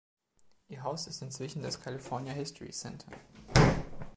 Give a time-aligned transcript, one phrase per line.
[0.67, 3.05] Ihr Haus ist inzwischen das California History Center.